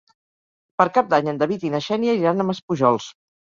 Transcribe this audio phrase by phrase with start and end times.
[0.81, 3.13] Per Cap d'Any en David i na Xènia iran a Maspujols.